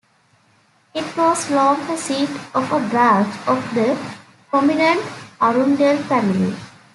It 0.95 1.15
was 1.15 1.51
long 1.51 1.79
a 1.81 1.95
seat 1.95 2.31
of 2.55 2.71
a 2.71 2.79
branch 2.89 3.35
of 3.45 3.71
the 3.75 3.95
prominent 4.49 4.99
Arundell 5.39 6.01
family. 6.05 6.55